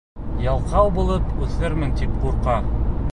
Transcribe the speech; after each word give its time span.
Ялҡау 0.43 0.89
булып 0.95 1.29
үҫермен 1.49 1.93
тип 2.01 2.17
ҡурҡа. 2.25 2.57